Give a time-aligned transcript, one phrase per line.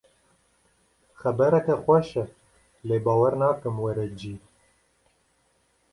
[1.19, 2.25] Xebereke xweş e
[2.87, 4.35] lê bawer nakim were cî.